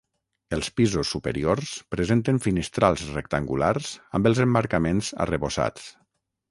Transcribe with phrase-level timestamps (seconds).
[0.55, 5.89] Els pisos superiors presenten finestrals rectangulars amb els emmarcaments arrebossats.